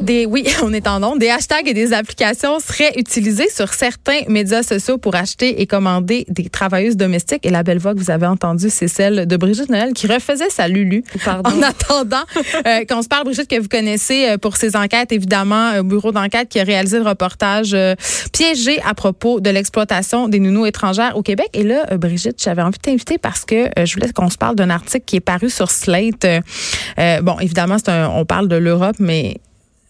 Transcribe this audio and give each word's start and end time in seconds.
Des, 0.00 0.26
oui, 0.26 0.46
on 0.62 0.72
est 0.72 0.86
en 0.86 1.02
ondes. 1.02 1.18
Des 1.18 1.30
hashtags 1.30 1.68
et 1.68 1.74
des 1.74 1.92
applications 1.92 2.58
seraient 2.60 2.92
utilisés 2.96 3.48
sur 3.48 3.72
certains 3.72 4.20
médias 4.28 4.62
sociaux 4.62 4.98
pour 4.98 5.14
acheter 5.14 5.60
et 5.60 5.66
commander 5.66 6.24
des 6.28 6.48
travailleuses 6.48 6.96
domestiques. 6.96 7.44
Et 7.44 7.50
la 7.50 7.62
belle 7.62 7.78
voix 7.78 7.94
que 7.94 7.98
vous 7.98 8.10
avez 8.10 8.26
entendue, 8.26 8.70
c'est 8.70 8.88
celle 8.88 9.26
de 9.26 9.36
Brigitte 9.36 9.68
Noël 9.68 9.92
qui 9.92 10.06
refaisait 10.06 10.50
sa 10.50 10.68
Lulu. 10.68 11.04
Pardon? 11.24 11.50
En 11.50 11.62
attendant 11.62 12.24
euh, 12.66 12.84
qu'on 12.88 13.02
se 13.02 13.08
parle, 13.08 13.24
Brigitte, 13.24 13.48
que 13.48 13.60
vous 13.60 13.68
connaissez 13.68 14.28
euh, 14.28 14.38
pour 14.38 14.56
ses 14.56 14.76
enquêtes, 14.76 15.12
évidemment, 15.12 15.54
un 15.54 15.82
bureau 15.82 16.12
d'enquête 16.12 16.48
qui 16.48 16.60
a 16.60 16.64
réalisé 16.64 16.98
le 16.98 17.04
reportage 17.04 17.74
euh, 17.74 17.94
piégé 18.32 18.80
à 18.82 18.94
propos 18.94 19.40
de 19.40 19.50
l'exploitation 19.50 20.28
des 20.28 20.40
nounous 20.40 20.66
étrangères 20.66 21.16
au 21.16 21.22
Québec. 21.22 21.48
Et 21.54 21.62
là, 21.62 21.86
euh, 21.90 21.98
Brigitte, 21.98 22.42
j'avais 22.42 22.62
envie 22.62 22.78
de 22.78 22.82
t'inviter 22.82 23.18
parce 23.18 23.44
que 23.44 23.66
euh, 23.78 23.86
je 23.86 23.94
voulais 23.94 24.12
qu'on 24.12 24.30
se 24.30 24.38
parle 24.38 24.56
d'un 24.56 24.70
article 24.70 25.04
qui 25.04 25.16
est 25.16 25.20
paru 25.20 25.50
sur 25.50 25.70
Slate. 25.70 26.24
Euh, 26.24 26.40
euh, 26.98 27.20
bon, 27.22 27.38
évidemment, 27.40 27.76
un, 27.86 28.08
on 28.08 28.24
parle 28.24 28.48
de 28.48 28.56
l'Europe, 28.56 28.96
mais 28.98 29.15
only 29.16 29.40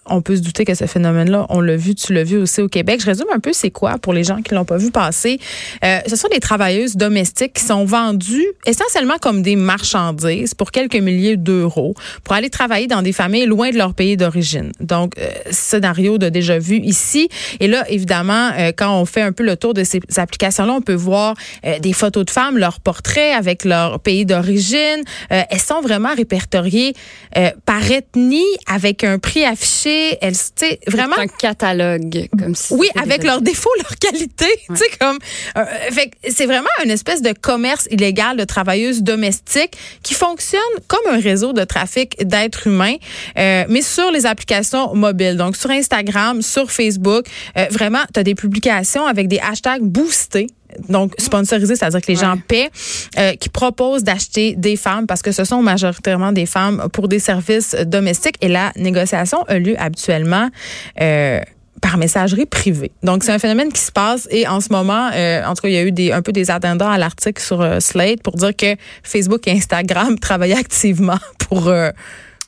on 0.08 0.22
peut 0.22 0.36
se 0.36 0.42
douter 0.42 0.64
que 0.64 0.74
ce 0.74 0.86
phénomène-là, 0.86 1.46
on 1.48 1.60
l'a 1.60 1.76
vu, 1.76 1.94
tu 1.94 2.12
l'as 2.12 2.24
vu 2.24 2.36
aussi 2.36 2.60
au 2.60 2.68
Québec. 2.68 3.00
Je 3.00 3.06
résume 3.06 3.28
un 3.32 3.40
peu 3.40 3.52
c'est 3.52 3.70
quoi 3.70 3.98
pour 3.98 4.12
les 4.12 4.24
gens 4.24 4.42
qui 4.42 4.54
l'ont 4.54 4.64
pas 4.64 4.78
vu 4.78 4.90
passer? 4.90 5.38
Euh, 5.84 5.98
ce 6.06 6.16
sont 6.16 6.28
des 6.28 6.40
travailleuses 6.40 6.96
domestiques 6.96 7.54
qui 7.54 7.64
sont 7.64 7.84
vendues 7.84 8.46
essentiellement 8.64 9.18
comme 9.20 9.42
des 9.42 9.56
marchandises 9.56 10.54
pour 10.54 10.70
quelques 10.70 10.96
milliers 10.96 11.36
d'euros 11.36 11.94
pour 12.24 12.34
aller 12.34 12.50
travailler 12.50 12.86
dans 12.86 13.02
des 13.02 13.12
familles 13.12 13.46
loin 13.46 13.70
de 13.70 13.76
leur 13.76 13.94
pays 13.94 14.16
d'origine. 14.16 14.72
Donc, 14.80 15.12
euh, 15.18 15.28
scénario 15.50 16.18
de 16.18 16.28
déjà 16.28 16.58
vu 16.58 16.76
ici. 16.78 17.28
Et 17.60 17.68
là, 17.68 17.84
évidemment, 17.88 18.50
euh, 18.58 18.72
quand 18.76 19.00
on 19.00 19.04
fait 19.04 19.22
un 19.22 19.32
peu 19.32 19.44
le 19.44 19.56
tour 19.56 19.74
de 19.74 19.84
ces 19.84 20.00
applications-là, 20.16 20.72
on 20.72 20.80
peut 20.80 20.94
voir 20.94 21.34
euh, 21.64 21.78
des 21.78 21.92
photos 21.92 22.24
de 22.24 22.30
femmes, 22.30 22.58
leurs 22.58 22.80
portraits 22.80 23.34
avec 23.36 23.64
leur 23.64 24.00
pays 24.00 24.26
d'origine. 24.26 25.02
Elles 25.28 25.60
sont 25.60 25.80
vraiment 25.80 26.14
répertoriées 26.14 26.94
par 27.64 27.90
ethnie 27.90 28.44
avec 28.66 29.04
un 29.04 29.18
prix 29.18 29.44
affiché. 29.44 29.95
Elles, 30.20 30.34
vraiment. 30.86 31.18
Un 31.18 31.26
catalogue, 31.26 32.28
comme 32.38 32.54
si. 32.54 32.74
Oui, 32.74 32.88
avec 33.00 33.24
leurs 33.24 33.40
défauts, 33.40 33.70
leurs 33.78 33.96
qualités. 33.98 34.46
Tu 34.68 34.76
sais, 34.76 34.90
comme. 35.00 35.18
euh, 35.56 35.64
fait 35.90 36.08
que 36.08 36.16
c'est 36.30 36.46
vraiment 36.46 36.68
une 36.84 36.90
espèce 36.90 37.22
de 37.22 37.32
commerce 37.32 37.86
illégal 37.90 38.36
de 38.36 38.44
travailleuses 38.44 39.02
domestiques 39.02 39.76
qui 40.02 40.14
fonctionne 40.14 40.60
comme 40.88 41.06
un 41.08 41.20
réseau 41.20 41.52
de 41.52 41.64
trafic 41.64 42.16
d'êtres 42.26 42.66
humains, 42.66 42.96
euh, 43.38 43.64
mais 43.68 43.82
sur 43.82 44.10
les 44.10 44.26
applications 44.26 44.94
mobiles. 44.94 45.36
Donc, 45.36 45.56
sur 45.56 45.70
Instagram, 45.70 46.42
sur 46.42 46.70
Facebook. 46.70 47.26
Euh, 47.56 47.66
vraiment, 47.70 48.02
tu 48.12 48.20
as 48.20 48.22
des 48.22 48.34
publications 48.34 49.06
avec 49.06 49.28
des 49.28 49.38
hashtags 49.38 49.82
boostés. 49.82 50.48
Donc, 50.88 51.14
sponsorisés, 51.18 51.76
c'est-à-dire 51.76 52.00
que 52.00 52.08
les 52.08 52.16
gens 52.16 52.36
paient, 52.48 52.70
euh, 53.18 53.34
qui 53.34 53.48
proposent 53.48 54.04
d'acheter 54.04 54.54
des 54.56 54.76
femmes 54.76 55.06
parce 55.06 55.22
que 55.22 55.32
ce 55.32 55.44
sont 55.44 55.62
majoritairement 55.62 56.32
des 56.32 56.46
femmes 56.46 56.88
pour 56.92 57.08
des 57.08 57.18
services 57.18 57.74
domestiques 57.86 58.36
et 58.40 58.48
la 58.48 58.72
négociation 58.76 59.42
a 59.44 59.58
lieu 59.58 59.74
habituellement. 59.78 60.48
Euh, 61.00 61.40
par 61.80 61.98
messagerie 61.98 62.46
privée. 62.46 62.90
Donc, 63.02 63.24
c'est 63.24 63.32
un 63.32 63.38
phénomène 63.38 63.72
qui 63.72 63.80
se 63.80 63.92
passe 63.92 64.26
et 64.30 64.46
en 64.48 64.60
ce 64.60 64.68
moment, 64.70 65.10
euh, 65.14 65.44
en 65.44 65.54
tout 65.54 65.62
cas, 65.62 65.68
il 65.68 65.74
y 65.74 65.78
a 65.78 65.82
eu 65.82 65.92
des, 65.92 66.12
un 66.12 66.22
peu 66.22 66.32
des 66.32 66.50
addendums 66.50 66.90
à 66.90 66.98
l'article 66.98 67.42
sur 67.42 67.60
euh, 67.60 67.80
Slate 67.80 68.22
pour 68.22 68.34
dire 68.36 68.54
que 68.56 68.76
Facebook 69.02 69.46
et 69.46 69.52
Instagram 69.52 70.18
travaillaient 70.20 70.56
activement 70.56 71.18
pour 71.38 71.68
euh, 71.68 71.90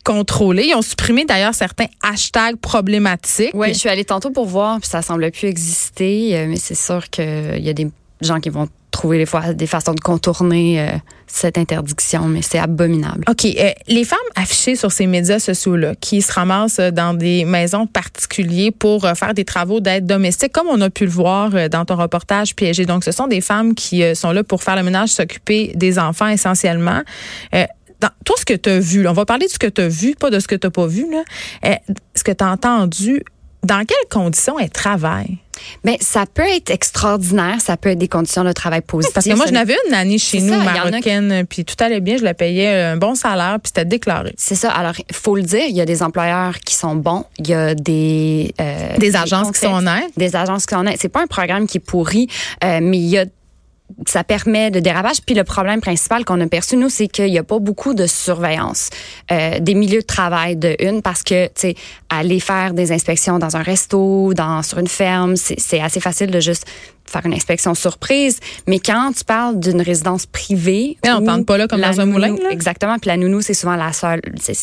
contrôler. 0.05 0.67
Ils 0.69 0.75
ont 0.75 0.83
supprimé 0.83 1.25
d'ailleurs 1.25 1.55
certains 1.55 1.87
hashtags 2.03 2.57
problématiques. 2.57 3.55
Ouais, 3.55 3.73
je 3.75 3.79
suis 3.79 3.89
allée 3.89 4.05
tantôt 4.05 4.31
pour 4.31 4.47
voir, 4.47 4.81
puis 4.81 4.89
ça 4.89 5.03
semble 5.03 5.31
plus 5.31 5.49
exister, 5.49 6.47
mais 6.49 6.57
c'est 6.57 6.75
sûr 6.75 7.11
qu'il 7.11 7.61
y 7.61 7.69
a 7.69 7.75
des 7.75 7.89
gens 8.21 8.41
qui 8.41 8.51
vont 8.51 8.69
trouver 8.91 9.19
des 9.19 9.27
fois 9.27 9.53
des 9.53 9.67
façons 9.67 9.95
de 9.95 10.01
contourner 10.01 10.81
euh, 10.81 10.89
cette 11.27 11.57
interdiction, 11.57 12.27
mais 12.27 12.43
c'est 12.43 12.59
abominable. 12.59 13.23
OK. 13.29 13.45
euh, 13.45 13.71
les 13.87 14.05
femmes 14.05 14.19
affichées 14.35 14.75
sur 14.75 14.91
ces 14.91 15.07
médias 15.07 15.39
sociaux-là, 15.39 15.95
qui 16.01 16.21
se 16.21 16.33
ramassent 16.33 16.81
euh, 16.81 16.91
dans 16.91 17.15
des 17.15 17.45
maisons 17.45 17.87
particulières 17.87 18.73
pour 18.77 19.03
faire 19.03 19.35
des 19.35 19.45
travaux 19.45 19.81
d'aide 19.81 20.07
domestique, 20.07 20.53
comme 20.53 20.67
on 20.69 20.81
a 20.81 20.91
pu 20.91 21.05
le 21.05 21.11
voir 21.11 21.69
dans 21.71 21.85
ton 21.85 21.97
reportage 21.97 22.57
piégé. 22.57 22.87
Donc, 22.87 23.05
ce 23.05 23.13
sont 23.13 23.29
des 23.29 23.41
femmes 23.41 23.75
qui 23.75 24.03
sont 24.15 24.33
là 24.33 24.43
pour 24.43 24.63
faire 24.63 24.77
le 24.77 24.83
ménage, 24.83 25.11
s'occuper 25.11 25.73
des 25.75 25.99
enfants 25.99 26.29
essentiellement. 26.29 27.03
Dans, 28.01 28.11
toi, 28.25 28.37
ce 28.39 28.45
que 28.45 28.55
tu 28.55 28.71
as 28.71 28.79
vu, 28.79 29.07
on 29.09 29.13
va 29.13 29.25
parler 29.25 29.47
de 29.47 29.51
ce 29.51 29.59
que 29.59 29.67
tu 29.67 29.81
as 29.81 29.89
vu, 29.89 30.15
pas 30.15 30.31
de 30.31 30.41
ce 30.41 30.47
que 30.47 30.55
tu 30.55 30.67
n'as 30.67 30.71
pas 30.71 30.87
vu, 30.87 31.07
là. 31.11 31.79
Ce 32.15 32.23
que 32.23 32.33
tu 32.33 32.45
as 32.45 32.51
entendu, 32.51 33.23
dans 33.65 33.85
quelles 33.85 34.09
conditions 34.11 34.59
elles 34.59 34.71
travaillent? 34.71 35.39
Mais 35.85 35.99
ça 36.01 36.25
peut 36.27 36.47
être 36.49 36.71
extraordinaire, 36.71 37.61
ça 37.61 37.77
peut 37.77 37.91
être 37.91 37.99
des 37.99 38.09
conditions 38.09 38.45
de 38.45 38.53
travail 38.53 38.81
positives. 38.81 39.13
Parce 39.13 39.27
que 39.27 39.35
moi, 39.35 39.47
je 39.47 39.53
n'avais 39.53 39.77
une 39.89 39.95
année 39.95 40.19
chez 40.19 40.41
nous, 40.41 40.55
ça, 40.55 40.61
a 40.61 40.65
marocaine, 40.65 41.45
puis 41.49 41.65
tout 41.65 41.75
allait 41.81 42.01
bien, 42.01 42.17
je 42.17 42.25
la 42.25 42.35
payais 42.35 42.75
un 42.75 42.97
bon 42.97 43.15
salaire, 43.15 43.59
puis 43.63 43.73
c'était 43.75 43.85
déclaré. 43.85 44.35
C'est 44.37 44.55
ça. 44.55 44.71
Alors, 44.71 44.95
il 44.97 45.15
faut 45.15 45.37
le 45.37 45.43
dire, 45.43 45.65
il 45.69 45.75
y 45.75 45.81
a 45.81 45.85
des 45.85 46.03
employeurs 46.03 46.61
qui 46.61 46.75
sont 46.75 46.95
bons, 46.95 47.25
il 47.39 47.49
y 47.49 47.55
a 47.55 47.75
des 47.75 48.55
euh, 48.61 48.97
Des 48.99 49.17
agences 49.17 49.51
qui 49.51 49.61
sont 49.61 49.75
honnêtes. 49.75 50.13
Des 50.17 50.37
agences 50.37 50.67
qui 50.67 50.75
sont 50.75 50.81
honnêtes. 50.81 50.99
C'est 51.01 51.09
pas 51.09 51.23
un 51.23 51.27
programme 51.27 51.67
qui 51.67 51.79
est 51.79 51.85
pourri, 51.85 52.29
euh, 52.65 52.81
mais 52.83 52.99
il 52.99 53.09
y 53.09 53.19
a 53.19 53.25
ça 54.07 54.25
permet 54.25 54.71
de 54.71 54.81
dérapage. 54.81 55.23
Puis 55.25 55.35
le 55.35 55.45
problème 55.45 55.81
principal 55.81 56.25
qu'on 56.25 56.41
a 56.41 56.47
perçu, 56.47 56.77
nous, 56.77 56.89
c'est 56.89 57.09
qu'il 57.09 57.31
n'y 57.31 57.39
a 57.39 57.43
pas 57.43 57.59
beaucoup 57.59 57.95
de 57.95 58.07
surveillance 58.07 58.91
euh, 59.31 59.59
des 59.61 59.75
milieux 59.75 60.01
de 60.01 60.07
travail 60.07 60.57
de 60.57 60.77
une 60.81 61.03
parce 61.03 61.23
que, 61.23 61.47
tu 61.47 61.53
sais, 61.57 61.75
aller 62.09 62.41
faire 62.41 62.75
des 62.75 62.93
inspections 62.93 63.39
dans 63.39 63.57
un 63.57 63.63
resto, 63.63 64.35
dans 64.35 64.63
sur 64.63 64.79
une 64.79 64.89
ferme, 64.89 65.37
c'est 65.37 65.59
c'est 65.59 65.81
assez 65.81 66.01
facile 66.01 66.31
de 66.31 66.41
juste 66.41 66.67
faire 67.09 67.25
une 67.25 67.35
inspection 67.35 67.75
surprise. 67.75 68.41
Mais 68.67 68.79
quand 68.79 69.13
tu 69.17 69.25
parles 69.25 69.59
d'une 69.59 69.81
résidence 69.81 70.27
privée, 70.27 70.97
Mais 71.05 71.13
on 71.13 71.23
plante 71.23 71.47
pas 71.47 71.59
là 71.59 71.67
comme 71.67 71.81
dans 71.81 72.01
un 72.01 72.07
moulin, 72.07 72.37
là. 72.37 72.51
Exactement. 72.51 72.99
Puis 72.99 73.09
la 73.09 73.17
nounou, 73.17 73.41
c'est 73.41 73.55
souvent 73.55 73.77
la 73.77 73.93
seule, 73.93 74.21
c'est 74.41 74.55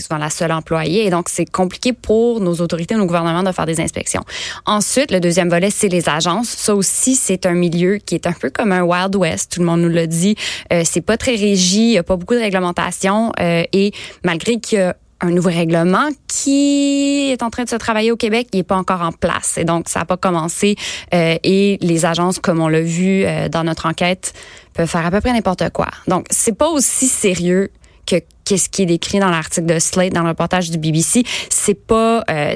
souvent 0.00 0.18
la 0.18 0.30
seule 0.30 0.52
employée. 0.52 1.06
Et 1.06 1.10
donc, 1.10 1.28
c'est 1.28 1.44
compliqué 1.44 1.92
pour 1.92 2.40
nos 2.40 2.54
autorités, 2.54 2.94
nos 2.94 3.06
gouvernements 3.06 3.42
de 3.42 3.52
faire 3.52 3.66
des 3.66 3.80
inspections. 3.80 4.22
Ensuite, 4.66 5.10
le 5.10 5.20
deuxième 5.20 5.48
volet, 5.48 5.70
c'est 5.70 5.88
les 5.88 6.08
agences. 6.08 6.48
Ça 6.48 6.74
aussi, 6.74 7.14
c'est 7.14 7.46
un 7.46 7.54
milieu 7.54 7.96
qui 7.96 8.14
est 8.14 8.26
un 8.26 8.32
peu 8.32 8.50
comme 8.50 8.72
un 8.72 8.82
Wild 8.82 9.16
West. 9.16 9.52
Tout 9.52 9.60
le 9.60 9.66
monde 9.66 9.80
nous 9.80 9.88
l'a 9.88 10.06
dit. 10.06 10.36
Euh, 10.72 10.82
c'est 10.84 11.00
pas 11.00 11.16
très 11.16 11.34
régi. 11.34 11.82
Il 11.82 11.92
y 11.92 11.98
a 11.98 12.02
pas 12.02 12.16
beaucoup 12.16 12.34
de 12.34 12.40
réglementation. 12.40 13.32
Euh, 13.40 13.64
et 13.72 13.92
malgré 14.24 14.58
qu'il 14.58 14.78
y 14.78 14.82
a 14.82 14.96
un 15.24 15.30
nouveau 15.30 15.48
règlement 15.48 16.08
qui 16.28 17.30
est 17.30 17.42
en 17.42 17.50
train 17.50 17.64
de 17.64 17.68
se 17.68 17.76
travailler 17.76 18.12
au 18.12 18.16
Québec, 18.16 18.48
il 18.52 18.58
n'est 18.58 18.62
pas 18.62 18.76
encore 18.76 19.02
en 19.02 19.12
place. 19.12 19.58
Et 19.58 19.64
donc, 19.64 19.88
ça 19.88 20.00
n'a 20.00 20.04
pas 20.04 20.16
commencé. 20.16 20.76
Euh, 21.12 21.36
et 21.42 21.78
les 21.80 22.04
agences, 22.04 22.38
comme 22.38 22.60
on 22.60 22.68
l'a 22.68 22.82
vu 22.82 23.24
euh, 23.24 23.48
dans 23.48 23.64
notre 23.64 23.86
enquête, 23.86 24.32
peuvent 24.74 24.88
faire 24.88 25.06
à 25.06 25.10
peu 25.10 25.20
près 25.20 25.32
n'importe 25.32 25.70
quoi. 25.70 25.88
Donc, 26.06 26.26
c'est 26.30 26.56
pas 26.56 26.68
aussi 26.68 27.08
sérieux 27.08 27.70
que 28.06 28.16
qu'est-ce 28.44 28.68
qui 28.68 28.82
est 28.82 28.86
décrit 28.86 29.18
dans 29.18 29.30
l'article 29.30 29.66
de 29.66 29.78
Slate, 29.78 30.12
dans 30.12 30.22
le 30.22 30.28
reportage 30.28 30.70
du 30.70 30.78
BBC. 30.78 31.24
C'est 31.48 31.74
pas, 31.74 32.22
euh, 32.30 32.54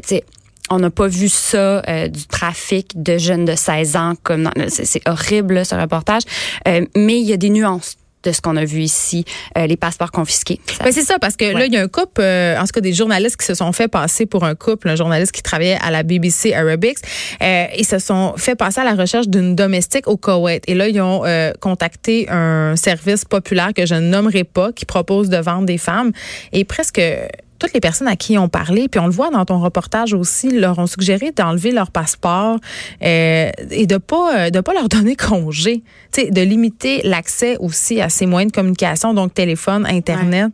on 0.71 0.79
n'a 0.79 0.91
pas 0.91 1.09
vu 1.09 1.31
ça 1.31 1.83
euh, 1.89 2.09
du 2.09 2.27
trafic 2.27 3.03
de 3.03 3.17
jeunes 3.17 3.47
de 3.47 3.55
16 3.55 3.97
ans 3.97 4.15
comme 4.23 4.51
c'est 4.69 5.09
horrible 5.09 5.65
ce 5.65 5.75
reportage, 5.75 6.23
mais 6.67 7.19
il 7.21 7.27
y 7.27 7.33
a 7.33 7.39
des 7.39 7.49
nuances 7.49 7.97
de 8.29 8.33
ce 8.33 8.41
qu'on 8.41 8.57
a 8.57 8.65
vu 8.65 8.81
ici, 8.81 9.25
euh, 9.57 9.67
les 9.67 9.77
passeports 9.77 10.13
confisqués. 10.13 10.61
Ça- 10.67 10.85
Ben 10.85 10.93
c'est 10.93 11.03
ça, 11.03 11.19
parce 11.19 11.37
que 11.37 11.45
là, 11.47 11.67
il 11.67 11.73
y 11.73 11.77
a 11.77 11.83
un 11.83 11.89
couple, 11.89 12.21
euh, 12.21 12.57
en 12.59 12.63
tout 12.65 12.73
cas 12.75 12.81
des 12.81 12.93
journalistes 12.93 13.37
qui 13.37 13.47
se 13.47 13.55
sont 13.55 13.73
fait 13.73 13.89
passer 13.89 14.27
pour 14.27 14.45
un 14.45 14.55
couple, 14.55 14.89
un 14.89 14.97
journaliste 14.97 15.33
qui 15.33 15.43
travaillait 15.43 15.79
à 15.83 15.91
la 15.91 16.03
BBC 16.03 16.53
Arabics, 16.55 16.99
euh, 17.43 17.65
ils 17.77 17.87
se 17.87 17.99
sont 17.99 18.35
fait 18.37 18.55
passer 18.55 18.81
à 18.81 18.85
la 18.85 18.95
recherche 18.95 19.29
d'une 19.29 19.55
domestique 19.55 20.07
au 20.07 20.17
Koweït. 20.17 20.63
Et 20.67 20.75
là, 20.75 20.89
ils 20.89 21.01
ont 21.01 21.25
euh, 21.25 21.53
contacté 21.61 22.27
un 22.31 22.77
service 22.77 23.25
populaire 23.25 23.73
que 23.75 23.87
je 23.87 23.95
ne 23.95 24.01
nommerai 24.01 24.45
pas, 24.45 24.73
qui 24.73 24.85
propose 24.85 25.29
de 25.29 25.39
vendre 25.39 25.65
des 25.67 25.79
femmes. 25.79 26.13
Et 26.53 26.65
presque 26.65 27.01
toutes 27.59 27.73
les 27.73 27.81
personnes 27.81 28.09
à 28.09 28.17
qui 28.17 28.39
ont 28.39 28.49
parlé, 28.49 28.89
puis 28.89 29.01
on 29.01 29.07
le 29.07 29.13
voit 29.13 29.31
dans 29.31 29.45
ton 29.45 29.61
reportage 29.61 30.15
aussi, 30.15 30.51
leur 30.51 30.79
ont 30.79 30.87
suggéré 30.87 31.33
d'enlever 31.33 31.73
leur 31.73 31.91
passeport 31.91 32.59
euh, 33.03 33.51
et 33.71 33.87
de 33.87 33.97
pas 33.97 34.47
euh, 34.47 34.51
de 34.51 34.61
pas 34.61 34.75
leur 34.75 34.89
donner 34.89 35.17
congé, 35.29 35.83
tu 36.13 36.23
sais, 36.23 36.31
de 36.31 36.41
limiter 36.41 37.01
l'accès 37.05 37.57
aussi 37.59 38.01
à 38.01 38.09
ces 38.09 38.27
moyens 38.27 38.53
de 38.53 38.57
communication, 38.57 39.15
donc 39.15 39.35
téléphone, 39.35 39.87
internet. 39.87 40.53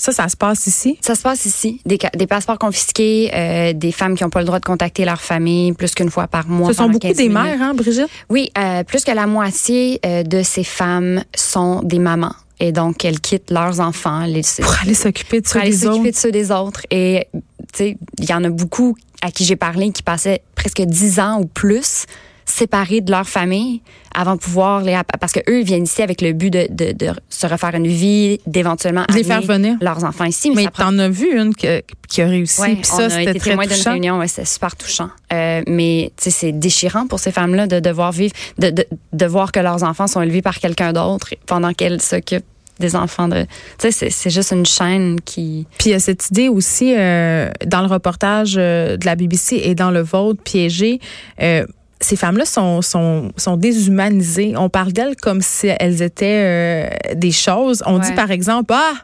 Ça, 0.00 0.12
ça 0.12 0.28
se 0.30 0.36
passe 0.36 0.66
ici? 0.66 0.96
Ça 1.02 1.14
se 1.14 1.20
passe 1.20 1.44
ici. 1.44 1.82
Des, 1.84 2.26
passeports 2.26 2.58
confisqués, 2.58 3.30
euh, 3.34 3.74
des 3.74 3.92
femmes 3.92 4.16
qui 4.16 4.24
n'ont 4.24 4.30
pas 4.30 4.40
le 4.40 4.46
droit 4.46 4.58
de 4.58 4.64
contacter 4.64 5.04
leur 5.04 5.20
famille 5.20 5.74
plus 5.74 5.94
qu'une 5.94 6.08
fois 6.08 6.26
par 6.26 6.48
mois. 6.48 6.68
Ce 6.68 6.78
sont 6.78 6.86
beaucoup 6.86 7.00
15 7.06 7.16
des 7.18 7.28
minutes. 7.28 7.34
mères, 7.34 7.60
hein, 7.60 7.74
Brigitte? 7.74 8.08
Oui, 8.30 8.50
euh, 8.56 8.82
plus 8.82 9.04
que 9.04 9.10
la 9.10 9.26
moitié 9.26 10.00
euh, 10.06 10.22
de 10.22 10.42
ces 10.42 10.64
femmes 10.64 11.22
sont 11.34 11.82
des 11.82 11.98
mamans. 11.98 12.34
Et 12.60 12.72
donc, 12.72 13.04
elles 13.04 13.20
quittent 13.20 13.50
leurs 13.50 13.80
enfants. 13.80 14.24
Les, 14.26 14.42
pour 14.60 14.74
aller 14.82 14.94
s'occuper 14.94 15.40
de 15.40 15.46
ceux 15.46 15.54
pour 15.54 15.62
aller 15.62 15.70
des 15.70 15.78
s'occuper 15.78 16.00
autres. 16.00 16.10
de 16.10 16.16
ceux 16.16 16.30
des 16.30 16.50
autres. 16.52 16.82
Et, 16.90 17.26
tu 17.32 17.40
sais, 17.74 17.96
il 18.18 18.24
y 18.28 18.34
en 18.34 18.44
a 18.44 18.50
beaucoup 18.50 18.96
à 19.22 19.30
qui 19.30 19.44
j'ai 19.44 19.56
parlé 19.56 19.90
qui 19.90 20.02
passaient 20.02 20.42
presque 20.54 20.82
dix 20.82 21.20
ans 21.20 21.40
ou 21.40 21.46
plus 21.46 22.04
séparés 22.50 23.00
de 23.00 23.10
leur 23.10 23.26
famille 23.28 23.80
avant 24.14 24.34
de 24.34 24.40
pouvoir 24.40 24.82
les 24.82 24.98
parce 25.20 25.32
que 25.32 25.40
eux 25.48 25.60
ils 25.60 25.64
viennent 25.64 25.84
ici 25.84 26.02
avec 26.02 26.20
le 26.20 26.32
but 26.32 26.50
de, 26.50 26.66
de, 26.70 26.92
de 26.92 27.12
se 27.28 27.46
refaire 27.46 27.74
une 27.74 27.86
vie 27.86 28.38
d'éventuellement 28.46 29.04
les 29.14 29.22
faire 29.24 29.40
venir. 29.42 29.76
leurs 29.80 30.04
enfants 30.04 30.24
ici 30.24 30.50
mais, 30.50 30.56
Mais 30.56 30.64
ça 30.64 30.70
prend 30.72 30.84
t'en 30.90 30.98
as 30.98 31.08
vu 31.08 31.28
une 31.38 31.54
que- 31.54 31.82
qui 32.08 32.22
a 32.22 32.26
réussi, 32.26 32.60
Ouais, 32.60 32.74
puis 32.74 32.84
ça, 32.84 33.08
c'était 33.08 33.34
très 33.38 33.50
témoin 33.50 33.66
touchant. 33.66 33.92
réunion, 33.92 34.18
ouais, 34.18 34.26
c'était 34.26 34.44
super 34.44 34.74
touchant. 34.74 35.10
Euh, 35.32 35.62
mais 35.68 36.10
tu 36.16 36.24
sais, 36.24 36.30
c'est 36.30 36.52
déchirant 36.52 37.06
pour 37.06 37.20
ces 37.20 37.30
femmes-là 37.30 37.68
de 37.68 37.78
devoir 37.78 38.10
vivre, 38.10 38.32
de, 38.58 38.70
de, 38.70 38.84
de 39.12 39.26
voir 39.26 39.52
que 39.52 39.60
leurs 39.60 39.84
enfants 39.84 40.08
sont 40.08 40.20
élevés 40.20 40.42
par 40.42 40.58
quelqu'un 40.58 40.92
d'autre 40.92 41.28
pendant 41.46 41.72
qu'elles 41.72 42.02
s'occupent 42.02 42.44
des 42.80 42.96
enfants 42.96 43.28
de. 43.28 43.42
Tu 43.42 43.48
sais, 43.78 43.90
c'est- 43.92 44.10
c'est 44.10 44.30
juste 44.30 44.50
une 44.50 44.66
chaîne 44.66 45.20
qui. 45.20 45.68
Puis 45.78 45.90
il 45.90 45.92
y 45.92 45.94
a 45.94 46.00
cette 46.00 46.30
idée 46.30 46.48
aussi 46.48 46.94
euh, 46.98 47.50
dans 47.66 47.82
le 47.82 47.86
reportage 47.88 48.54
euh, 48.56 48.96
de 48.96 49.06
la 49.06 49.14
BBC 49.14 49.60
et 49.62 49.76
dans 49.76 49.92
le 49.92 50.00
vôtre 50.00 50.42
piégé. 50.42 50.98
euh, 51.42 51.64
ces 52.00 52.16
femmes-là 52.16 52.44
sont, 52.46 52.80
sont, 52.82 53.30
sont 53.36 53.56
déshumanisées. 53.56 54.54
On 54.56 54.68
parle 54.70 54.92
d'elles 54.92 55.16
comme 55.16 55.40
si 55.42 55.68
elles 55.78 56.02
étaient 56.02 56.90
euh, 57.06 57.14
des 57.14 57.32
choses. 57.32 57.82
On 57.86 57.98
Ouais. 57.98 58.06
dit 58.06 58.12
par 58.12 58.30
exemple, 58.30 58.72
ah, 58.74 58.94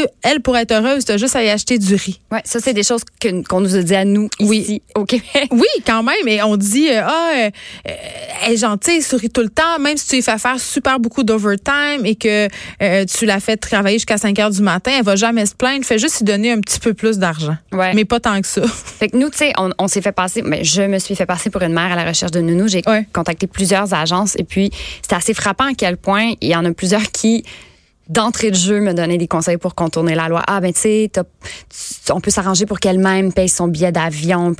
sais, 0.00 0.08
elle 0.22 0.40
pour 0.40 0.56
être 0.56 0.72
heureuse, 0.72 1.04
t'as 1.04 1.16
juste 1.16 1.36
à 1.36 1.42
y 1.44 1.48
acheter 1.50 1.78
du 1.78 1.94
riz. 1.94 2.20
Ouais, 2.30 2.40
ça 2.44 2.60
c'est 2.60 2.72
des 2.72 2.82
choses 2.82 3.02
qu'on 3.48 3.60
nous 3.60 3.76
a 3.76 3.82
dit 3.82 3.94
à 3.94 4.04
nous 4.04 4.28
Oui. 4.40 4.58
ici 4.58 4.82
au 4.94 5.04
Québec. 5.04 5.48
Oui, 5.50 5.66
quand 5.86 6.02
même. 6.02 6.26
Et 6.26 6.42
on 6.42 6.56
dit, 6.56 6.88
euh, 6.90 7.02
ah, 7.04 7.30
euh, 7.36 7.50
euh, 7.88 7.92
elle 8.46 8.52
est 8.52 8.56
gentille, 8.56 8.96
elle 8.96 9.02
sourit 9.02 9.30
tout 9.30 9.40
le 9.42 9.48
temps, 9.50 9.78
même 9.80 9.96
si 9.96 10.06
tu 10.08 10.16
lui 10.16 10.22
fais 10.22 10.38
faire 10.38 10.58
super 10.58 10.98
beaucoup 11.00 11.22
d'overtime 11.24 12.04
et 12.04 12.14
que 12.14 12.48
euh, 12.82 13.04
tu 13.04 13.26
la 13.26 13.40
fais 13.40 13.56
travailler 13.56 13.96
jusqu'à 13.98 14.18
5 14.18 14.38
heures 14.38 14.50
du 14.50 14.62
matin, 14.62 14.92
elle 14.98 15.04
va 15.04 15.16
jamais 15.16 15.46
se 15.46 15.54
plaindre. 15.54 15.84
Fais 15.84 15.98
juste 15.98 16.18
lui 16.18 16.24
donner 16.24 16.52
un 16.52 16.60
petit 16.60 16.78
peu 16.80 16.94
plus 16.94 17.18
d'argent. 17.18 17.56
Ouais. 17.72 17.92
Mais 17.94 18.04
pas 18.04 18.20
tant 18.20 18.40
que 18.40 18.46
ça. 18.46 18.62
Fait 18.66 19.08
que 19.08 19.16
nous, 19.16 19.30
tu 19.30 19.38
sais, 19.38 19.52
on, 19.58 19.70
on 19.78 19.88
s'est 19.88 20.02
fait 20.02 20.12
passer, 20.12 20.42
mais 20.42 20.64
je 20.64 20.82
me 20.82 20.98
suis 20.98 21.14
fait 21.16 21.26
passer 21.26 21.50
pour 21.50 21.62
une 21.62 21.72
mère 21.72 21.92
à 21.92 21.96
la 21.96 22.04
recherche 22.04 22.32
de 22.32 22.40
nounou. 22.40 22.68
J'ai 22.68 22.82
Ouais. 22.86 23.06
contacté 23.12 23.46
plusieurs 23.46 23.92
agences 23.94 24.34
et 24.38 24.44
puis 24.44 24.70
c'était 25.02 25.14
assez 25.16 25.34
frappant 25.34 25.66
à 25.66 25.74
quel 25.74 25.96
point 25.96 26.32
il 26.40 26.48
y 26.48 26.56
en 26.56 26.64
a 26.64 26.72
plusieurs 26.72 27.10
qui 27.12 27.44
d'entrée 28.12 28.50
de 28.50 28.56
jeu 28.56 28.80
me 28.80 28.92
donnaient 28.92 29.18
des 29.18 29.26
conseils 29.26 29.56
pour 29.56 29.74
contourner 29.74 30.14
la 30.14 30.28
loi. 30.28 30.42
Ah 30.46 30.60
ben 30.60 30.72
tu 30.72 30.80
sais, 30.80 31.10
on 32.10 32.20
peut 32.20 32.30
s'arranger 32.30 32.66
pour 32.66 32.78
qu'elle-même 32.78 33.32
paye 33.32 33.48
son 33.48 33.68
billet 33.68 33.92
d'avion, 33.92 34.54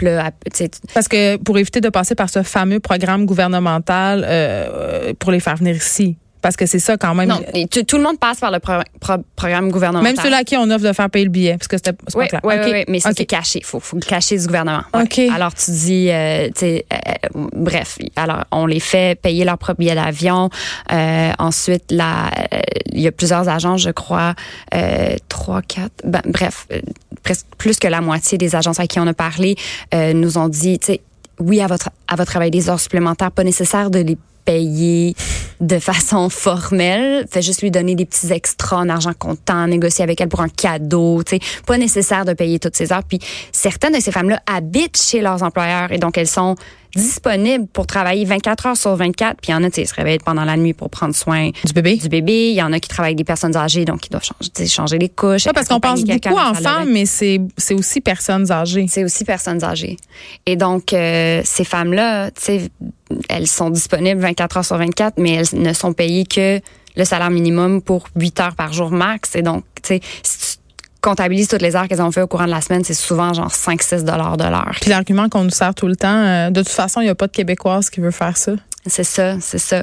Parce 0.95 1.09
que 1.09 1.37
pour 1.37 1.59
éviter 1.59 1.81
de 1.81 1.89
passer 1.89 2.15
par 2.15 2.31
ce 2.31 2.43
fameux 2.43 2.81
programme 2.81 3.27
gouvernemental 3.27 4.25
euh, 4.27 5.13
pour 5.19 5.33
les 5.33 5.41
faire 5.41 5.57
venir 5.57 5.77
ici. 5.77 6.17
Parce 6.43 6.56
que 6.56 6.67
c'est 6.67 6.79
ça 6.81 6.97
quand 6.97 7.15
même. 7.15 7.29
non, 7.29 7.41
tout, 7.71 7.85
tout 7.85 7.97
le 7.97 8.03
monde 8.03 8.19
passe 8.19 8.41
par 8.41 8.50
le 8.50 8.59
pro- 8.59 8.83
pro- 9.00 9.23
programme 9.37 9.71
gouvernemental. 9.71 10.12
Même 10.15 10.23
ceux-là 10.23 10.39
à 10.39 10.44
qui 10.44 10.56
on 10.56 10.69
offre 10.71 10.85
de 10.87 10.93
faire 10.93 11.09
payer 11.09 11.25
le 11.25 11.31
billet. 11.31 11.56
Parce 11.56 11.69
que 11.69 11.77
c'était 11.77 11.93
Oui, 12.15 12.27
pas 12.31 12.41
clair. 12.41 12.65
oui, 12.67 12.85
mais 12.89 12.99
c'est 13.00 13.25
caché. 13.27 13.61
Il 13.61 13.65
faut, 13.65 13.79
faut 13.81 13.97
le 13.97 14.03
cacher 14.03 14.37
du 14.37 14.47
gouvernement. 14.47 14.83
Ouais. 14.93 15.03
OK. 15.05 15.19
Alors, 15.33 15.55
tu 15.55 15.71
dis, 15.71 16.09
euh, 16.11 16.49
tu 16.49 16.53
sais, 16.61 16.87
euh, 16.93 17.47
bref, 17.55 17.97
alors, 18.17 18.44
on 18.50 18.67
les 18.67 18.81
fait 18.81 19.19
payer 19.21 19.44
leur 19.44 19.56
propre 19.56 19.79
billet 19.79 19.94
d'avion. 19.94 20.50
Euh, 20.93 21.31
ensuite, 21.39 21.93
euh, 21.93 22.05
il 22.93 23.00
y 23.00 23.06
a 23.06 23.12
plusieurs 23.12 23.49
agences, 23.49 23.81
je 23.83 23.91
crois, 23.91 24.35
euh, 24.75 25.15
trois, 25.29 25.62
quatre, 25.62 25.93
ben, 26.05 26.23
bref, 26.27 26.67
euh, 26.73 26.81
presque 27.23 27.47
plus 27.56 27.79
que 27.79 27.87
la 27.87 28.00
moitié 28.00 28.37
des 28.37 28.56
agences 28.56 28.81
à 28.81 28.87
qui 28.89 28.99
on 28.99 29.06
a 29.06 29.15
parlé 29.15 29.55
euh, 29.94 30.12
nous 30.12 30.39
ont 30.39 30.49
dit, 30.49 30.79
tu 30.81 30.87
sais, 30.87 31.00
oui, 31.39 31.61
à 31.61 31.67
votre, 31.69 31.91
à 32.09 32.17
votre 32.17 32.31
travail 32.31 32.50
des 32.50 32.69
heures 32.69 32.81
supplémentaires, 32.81 33.31
pas 33.31 33.44
nécessaire 33.44 33.91
de 33.91 34.00
les 34.00 34.19
payer 34.44 35.15
de 35.61 35.79
façon 35.79 36.29
formelle. 36.29 37.27
Fait 37.31 37.43
juste 37.43 37.62
lui 37.62 37.71
donner 37.71 37.94
des 37.94 38.05
petits 38.05 38.33
extras 38.33 38.79
en 38.79 38.89
argent 38.89 39.12
comptant, 39.19 39.67
négocier 39.67 40.03
avec 40.03 40.21
elle 40.21 40.29
pour 40.29 40.41
un 40.41 40.49
cadeau. 40.49 41.23
Tu 41.23 41.37
sais, 41.37 41.41
pas 41.67 41.79
nécessaire 41.79 42.25
de 42.25 42.33
payer 42.33 42.59
toutes 42.59 42.77
ces 42.77 42.93
heures. 42.93 43.05
Puis 43.05 43.21
certaines 43.53 43.94
de 43.94 44.00
ces 44.00 44.12
femmes-là 44.12 44.41
habitent 44.47 45.00
chez 45.00 45.21
leurs 45.21 45.43
employeurs 45.43 45.93
et 45.93 45.99
donc 45.99 46.19
elles 46.19 46.29
sont 46.29 46.56
disponibles 46.94 47.67
pour 47.67 47.87
travailler 47.87 48.25
24 48.25 48.67
heures 48.67 48.77
sur 48.77 48.94
24. 48.97 49.39
Puis 49.41 49.50
il 49.50 49.53
y 49.53 49.55
en 49.55 49.62
a, 49.65 49.69
tu 49.71 49.77
sais, 49.77 49.83
ils 49.83 49.87
se 49.89 49.94
réveillent 49.94 50.19
pendant 50.19 50.44
la 50.44 50.56
nuit 50.56 50.73
pour 50.75 50.91
prendre 50.91 51.15
soin 51.15 51.50
Du 51.65 51.73
bébé. 51.73 51.97
du 51.97 52.09
bébé. 52.09 52.50
Il 52.50 52.55
y 52.56 52.62
en 52.62 52.73
a 52.73 52.81
qui 52.81 52.89
travaillent 52.89 53.11
avec 53.11 53.19
des 53.19 53.25
personnes 53.25 53.56
âgées, 53.56 53.85
donc 53.85 54.06
ils 54.06 54.11
doivent 54.11 54.25
changer, 54.69 54.99
les 54.99 55.09
couches. 55.09 55.47
Ouais, 55.47 55.53
parce 55.53 55.69
qu'on 55.69 55.81
pense 55.81 56.05
beaucoup 56.05 56.37
enfants, 56.39 56.81
levée. 56.81 56.93
mais 56.93 57.06
c'est 57.06 57.41
c'est 57.56 57.75
aussi 57.75 58.00
personnes 58.00 58.50
âgées. 58.50 58.87
C'est 58.89 59.05
aussi 59.05 59.25
personnes 59.25 59.62
âgées. 59.65 59.97
Et 60.47 60.56
donc, 60.56 60.93
euh, 60.93 61.41
ces 61.44 61.65
femmes-là, 61.65 62.31
tu 62.31 62.43
sais, 62.43 62.71
elles 63.29 63.47
sont 63.49 63.71
disponibles 63.71 64.21
24 64.21 64.56
heures 64.59 64.65
sur 64.65 64.77
24, 64.79 65.15
mais 65.19 65.33
elles 65.35 65.61
ne 65.61 65.73
sont 65.73 65.93
payées 65.93 66.25
que 66.27 66.61
le 66.94 67.05
salaire 67.05 67.31
minimum 67.31 67.81
pour 67.81 68.05
8 68.17 68.41
heures 68.41 68.55
par 68.55 68.73
jour 68.73 68.91
max. 68.91 69.35
Et 69.35 69.43
donc, 69.43 69.65
tu 69.83 69.89
sais, 69.94 70.00
si 70.23 70.39
tu 70.52 70.52
comptabilises 71.03 71.49
toutes 71.49 71.63
les 71.63 71.77
heures 71.77 71.89
qu'elles 71.89 72.01
ont 72.01 72.13
fait 72.13 72.23
au 72.23 72.27
courant 72.27 72.47
de 72.47 72.51
la 72.51 72.61
semaine, 72.61 72.85
c'est 72.85 72.95
souvent 72.95 73.35
genre 73.35 73.51
5-6 73.51 74.05
dollars 74.05 74.37
de 74.37 74.45
l'heure. 74.45 74.77
Puis 74.81 74.89
l'argument 74.89 75.29
qu'on 75.29 75.45
nous 75.45 75.51
sert 75.51 75.75
tout 75.75 75.89
le 75.89 75.97
temps, 75.97 76.09
euh, 76.09 76.51
de 76.51 76.63
toute 76.63 76.71
façon, 76.71 77.01
il 77.01 77.05
n'y 77.05 77.11
a 77.11 77.15
pas 77.15 77.27
de 77.27 77.33
Québécoise 77.33 77.91
qui 77.91 78.01
veut 78.01 78.11
faire 78.11 78.37
ça. 78.37 78.53
C'est 78.87 79.05
ça, 79.05 79.37
c'est 79.41 79.59
ça. 79.59 79.83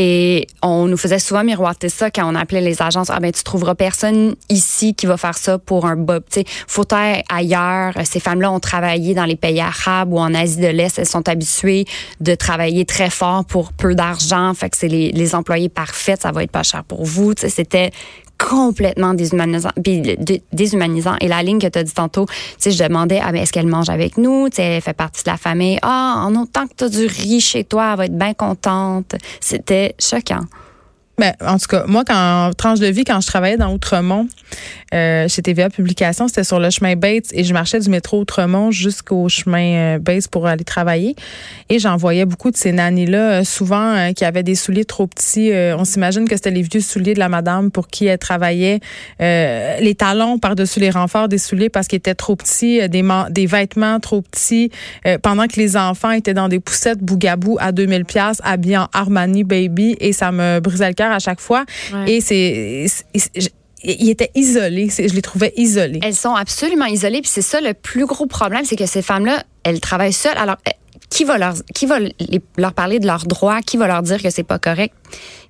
Et 0.00 0.46
on 0.62 0.86
nous 0.86 0.96
faisait 0.96 1.18
souvent 1.18 1.42
miroiter 1.42 1.88
ça 1.88 2.08
quand 2.08 2.30
on 2.30 2.36
appelait 2.36 2.60
les 2.60 2.80
agences. 2.80 3.10
Ah 3.10 3.18
ben 3.18 3.32
tu 3.32 3.42
trouveras 3.42 3.74
personne 3.74 4.36
ici 4.48 4.94
qui 4.94 5.06
va 5.06 5.16
faire 5.16 5.36
ça 5.36 5.58
pour 5.58 5.86
un 5.86 5.96
bob. 5.96 6.22
Tu 6.30 6.40
sais, 6.40 6.46
faut 6.68 6.86
être 6.88 7.24
ailleurs. 7.28 7.94
Ces 8.04 8.20
femmes-là 8.20 8.52
ont 8.52 8.60
travaillé 8.60 9.14
dans 9.14 9.24
les 9.24 9.34
pays 9.34 9.60
arabes 9.60 10.12
ou 10.12 10.18
en 10.20 10.34
Asie 10.34 10.60
de 10.60 10.68
l'Est. 10.68 11.00
Elles 11.00 11.06
sont 11.06 11.28
habituées 11.28 11.84
de 12.20 12.36
travailler 12.36 12.84
très 12.84 13.10
fort 13.10 13.44
pour 13.44 13.72
peu 13.72 13.96
d'argent. 13.96 14.54
Fait 14.54 14.70
que 14.70 14.76
c'est 14.76 14.86
les, 14.86 15.10
les 15.10 15.34
employés 15.34 15.68
parfaits. 15.68 16.22
Ça 16.22 16.30
va 16.30 16.44
être 16.44 16.52
pas 16.52 16.62
cher 16.62 16.84
pour 16.84 17.04
vous. 17.04 17.34
Tu 17.34 17.40
sais, 17.40 17.48
c'était 17.48 17.90
complètement 18.38 19.14
déshumanisant 19.14 21.16
et 21.20 21.28
la 21.28 21.42
ligne 21.42 21.58
que 21.58 21.66
tu 21.66 21.78
as 21.78 21.82
dit 21.82 21.92
tantôt 21.92 22.26
tu 22.26 22.34
sais 22.58 22.70
je 22.70 22.82
demandais 22.82 23.20
ah 23.22 23.32
ben 23.32 23.42
est-ce 23.42 23.52
qu'elle 23.52 23.66
mange 23.66 23.90
avec 23.90 24.16
nous? 24.16 24.48
Tu 24.48 24.56
sais 24.56 24.62
elle 24.62 24.82
fait 24.82 24.92
partie 24.92 25.24
de 25.24 25.30
la 25.30 25.36
famille. 25.36 25.78
Ah 25.82 26.22
en 26.24 26.34
autant 26.36 26.66
que 26.66 26.74
tu 26.76 26.84
as 26.84 26.88
du 26.88 27.06
riz 27.06 27.40
chez 27.40 27.64
toi 27.64 27.90
elle 27.90 27.96
va 27.96 28.04
être 28.06 28.18
bien 28.18 28.34
contente. 28.34 29.16
C'était 29.40 29.94
choquant 29.98 30.44
Ben, 31.18 31.34
en 31.40 31.58
tout 31.58 31.66
cas, 31.66 31.84
moi, 31.88 32.04
quand 32.06 32.52
tranche 32.56 32.78
de 32.78 32.86
vie, 32.86 33.02
quand 33.02 33.20
je 33.20 33.26
travaillais 33.26 33.56
dans 33.56 33.72
Outremont, 33.72 34.28
euh, 34.94 35.28
chez 35.28 35.42
TVA 35.42 35.68
Publications, 35.68 36.28
c'était 36.28 36.44
sur 36.44 36.60
le 36.60 36.70
chemin 36.70 36.94
Bates 36.94 37.32
et 37.32 37.44
je 37.44 37.52
marchais 37.52 37.80
du 37.80 37.90
métro 37.90 38.20
Outremont 38.20 38.70
jusqu'au 38.70 39.28
chemin 39.28 39.96
euh, 39.96 39.98
Bates 39.98 40.28
pour 40.28 40.46
aller 40.46 40.64
travailler. 40.64 41.16
Et 41.68 41.80
j'en 41.80 41.96
voyais 41.96 42.24
beaucoup 42.24 42.50
de 42.50 42.56
ces 42.56 42.72
nannies-là, 42.72 43.40
euh, 43.40 43.44
souvent 43.44 43.94
euh, 43.96 44.12
qui 44.12 44.24
avaient 44.24 44.44
des 44.44 44.54
souliers 44.54 44.84
trop 44.84 45.08
petits. 45.08 45.50
On 45.76 45.84
s'imagine 45.84 46.28
que 46.28 46.36
c'était 46.36 46.52
les 46.52 46.62
vieux 46.62 46.80
souliers 46.80 47.14
de 47.14 47.18
la 47.18 47.28
madame 47.28 47.70
pour 47.70 47.88
qui 47.88 48.06
elle 48.06 48.18
travaillait. 48.18 48.80
Les 49.18 49.94
talons 49.96 50.38
par-dessus 50.38 50.80
les 50.80 50.90
renforts 50.90 51.28
des 51.28 51.38
souliers 51.38 51.68
parce 51.68 51.88
qu'ils 51.88 51.98
étaient 51.98 52.14
trop 52.14 52.36
petits, 52.36 52.88
des, 52.88 53.04
des 53.30 53.46
vêtements 53.46 53.98
trop 54.00 54.22
petits, 54.22 54.70
pendant 55.22 55.46
que 55.46 55.56
les 55.56 55.76
enfants 55.76 56.10
étaient 56.10 56.34
dans 56.34 56.48
des 56.48 56.60
poussettes 56.60 57.00
bougabou 57.00 57.56
à 57.60 57.72
2000 57.72 58.04
pièces 58.04 58.40
habillés 58.44 58.78
en 58.78 58.88
Armani 58.92 59.44
Baby 59.44 59.96
et 60.00 60.12
ça 60.12 60.32
me 60.32 60.60
brisait 60.60 60.88
le 60.88 60.94
cœur 60.94 61.07
à 61.12 61.18
chaque 61.18 61.40
fois. 61.40 61.64
Ouais. 61.92 62.12
Et 62.14 62.20
c'est... 62.20 62.86
ils 63.84 64.10
étaient 64.10 64.30
isolés. 64.34 64.88
Je 64.90 65.14
les 65.14 65.22
trouvais 65.22 65.52
isolés. 65.56 66.00
elles 66.02 66.14
sont 66.16 66.34
absolument 66.34 66.86
isolées 66.86 67.20
puis 67.20 67.30
c'est 67.32 67.42
ça 67.42 67.60
le 67.60 67.74
plus 67.74 68.06
gros 68.06 68.26
problème 68.26 68.64
c'est 68.64 68.76
que 68.76 68.86
ces 68.86 69.02
femmes-là 69.02 69.44
elles 69.62 69.80
travaillent 69.80 70.12
seules 70.12 70.36
alors 70.36 70.56
euh, 70.66 70.72
qui 71.10 71.24
va 71.24 71.38
leur 71.38 71.54
qui 71.74 71.86
va 71.86 72.00
les- 72.00 72.12
leur 72.56 72.72
parler 72.74 72.98
de 72.98 73.06
leurs 73.06 73.24
droits? 73.24 73.62
Qui 73.62 73.76
va 73.76 73.86
leur 73.86 74.02
dire 74.02 74.20
que 74.20 74.30
c'est 74.30 74.42
pas 74.42 74.58
correct? 74.58 74.94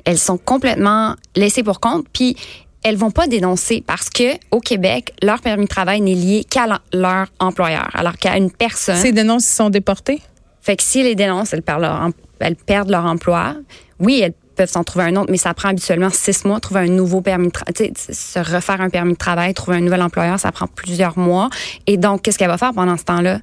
Elles 0.04 0.18
sont 0.18 0.36
complètement 0.38 1.14
laissées 1.36 1.62
pour 1.62 1.80
compte 1.80 2.06
puis 2.12 2.36
elles 2.84 2.96
vont 2.96 3.10
pas 3.10 3.26
dénoncer 3.26 3.82
parce 3.84 4.08
que 4.10 4.34
au 4.50 4.60
Québec 4.60 5.12
leur 5.22 5.40
permis 5.40 5.64
de 5.64 5.68
travail 5.70 6.00
n'est 6.02 6.14
lié 6.14 6.44
qu'à 6.48 6.66
leur 6.92 7.26
employeur 7.40 7.88
alors 7.94 8.16
qu'à 8.18 8.36
une 8.36 8.50
personne 8.52 8.96
Ces 8.96 9.12
dénonces 9.12 9.46
sont 9.46 9.70
déportés? 9.70 10.20
fait 10.60 10.76
que 10.76 10.82
si 10.82 11.02
les 11.02 11.14
dénoncent, 11.14 11.54
elles 11.54 11.62
perdent 11.62 11.80
leur, 11.80 12.10
elles 12.40 12.56
perdent 12.56 12.90
leur 12.90 13.06
emploi. 13.06 13.54
Oui, 14.00 14.20
elles 14.22 14.34
peuvent 14.58 14.70
s'en 14.70 14.84
trouver 14.84 15.06
un 15.06 15.16
autre, 15.16 15.30
mais 15.30 15.38
ça 15.38 15.54
prend 15.54 15.70
habituellement 15.70 16.10
six 16.10 16.44
mois, 16.44 16.60
trouver 16.60 16.80
un 16.80 16.88
nouveau 16.88 17.22
permis 17.22 17.46
de 17.46 17.52
travail, 17.52 17.92
se 17.96 18.38
refaire 18.38 18.80
un 18.80 18.90
permis 18.90 19.12
de 19.12 19.18
travail, 19.18 19.54
trouver 19.54 19.78
un 19.78 19.80
nouvel 19.80 20.02
employeur, 20.02 20.38
ça 20.38 20.52
prend 20.52 20.66
plusieurs 20.66 21.16
mois. 21.16 21.48
Et 21.86 21.96
donc, 21.96 22.22
qu'est-ce 22.22 22.36
qu'elle 22.38 22.48
va 22.48 22.58
faire 22.58 22.74
pendant 22.74 22.96
ce 22.96 23.04
temps-là? 23.04 23.40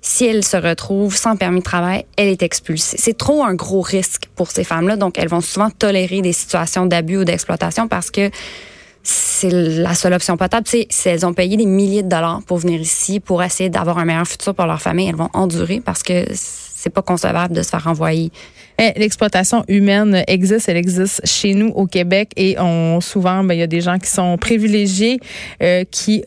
Si 0.00 0.24
elle 0.24 0.44
se 0.44 0.56
retrouve 0.56 1.16
sans 1.16 1.36
permis 1.36 1.58
de 1.58 1.64
travail, 1.64 2.06
elle 2.16 2.28
est 2.28 2.42
expulsée. 2.42 2.96
C'est 2.98 3.16
trop 3.18 3.44
un 3.44 3.54
gros 3.54 3.82
risque 3.82 4.28
pour 4.34 4.50
ces 4.50 4.64
femmes-là, 4.64 4.96
donc 4.96 5.18
elles 5.18 5.28
vont 5.28 5.40
souvent 5.40 5.70
tolérer 5.70 6.22
des 6.22 6.32
situations 6.32 6.86
d'abus 6.86 7.18
ou 7.18 7.24
d'exploitation 7.24 7.88
parce 7.88 8.10
que 8.10 8.30
c'est 9.02 9.50
la 9.50 9.94
seule 9.94 10.12
option 10.14 10.36
potable. 10.36 10.66
Si 10.66 10.86
elles 11.06 11.26
ont 11.26 11.34
payé 11.34 11.56
des 11.56 11.66
milliers 11.66 12.02
de 12.02 12.08
dollars 12.08 12.42
pour 12.46 12.58
venir 12.58 12.80
ici, 12.80 13.20
pour 13.20 13.42
essayer 13.42 13.70
d'avoir 13.70 13.98
un 13.98 14.04
meilleur 14.04 14.26
futur 14.26 14.54
pour 14.54 14.66
leur 14.66 14.80
famille, 14.80 15.08
elles 15.08 15.16
vont 15.16 15.30
endurer 15.32 15.80
parce 15.84 16.02
que 16.02 16.24
c'est 16.32 16.90
pas 16.90 17.02
concevable 17.02 17.54
de 17.54 17.62
se 17.62 17.70
faire 17.70 17.84
renvoyer. 17.84 18.30
Eh, 18.78 18.92
L'exploitation 18.96 19.64
humaine 19.68 20.24
existe, 20.26 20.68
elle 20.68 20.76
existe 20.76 21.20
chez 21.26 21.54
nous 21.54 21.68
au 21.68 21.86
Québec 21.86 22.30
et 22.36 22.56
on 22.58 23.00
souvent, 23.00 23.44
ben, 23.44 23.54
il 23.54 23.60
y 23.60 23.62
a 23.62 23.66
des 23.66 23.80
gens 23.80 23.98
qui 23.98 24.10
sont 24.10 24.36
privilégiés, 24.38 25.20
euh, 25.62 25.84
qui 25.90 26.24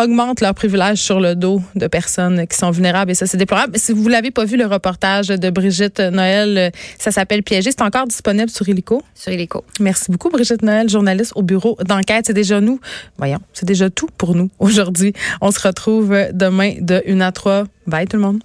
augmentent 0.00 0.40
leurs 0.40 0.54
privilèges 0.54 0.98
sur 0.98 1.20
le 1.20 1.34
dos 1.34 1.60
de 1.74 1.86
personnes 1.86 2.46
qui 2.46 2.56
sont 2.56 2.70
vulnérables 2.70 3.10
et 3.10 3.14
ça 3.14 3.26
c'est 3.26 3.36
déplorable. 3.36 3.78
Si 3.78 3.92
vous 3.92 4.08
l'avez 4.08 4.30
pas 4.30 4.44
vu 4.44 4.56
le 4.56 4.66
reportage 4.66 5.28
de 5.28 5.50
Brigitte 5.50 6.00
Noël, 6.00 6.72
ça 6.98 7.10
s'appelle 7.10 7.42
Piégé, 7.42 7.70
c'est 7.70 7.82
encore 7.82 8.06
disponible 8.06 8.50
sur 8.50 8.68
Illico. 8.68 9.02
Sur 9.14 9.32
Illico. 9.32 9.64
Merci 9.78 10.10
beaucoup 10.10 10.30
Brigitte 10.30 10.62
Noël, 10.62 10.88
journaliste 10.88 11.32
au 11.36 11.42
bureau 11.42 11.76
d'enquête. 11.84 12.26
C'est 12.26 12.34
déjà 12.34 12.60
nous. 12.60 12.80
Voyons, 13.18 13.38
c'est 13.52 13.66
déjà 13.66 13.90
tout 13.90 14.08
pour 14.16 14.34
nous 14.34 14.50
aujourd'hui. 14.58 15.12
On 15.40 15.50
se 15.50 15.60
retrouve 15.60 16.16
demain 16.32 16.74
de 16.80 17.02
1 17.06 17.20
à 17.20 17.32
3. 17.32 17.64
Bye 17.86 18.06
tout 18.06 18.16
le 18.16 18.22
monde. 18.22 18.40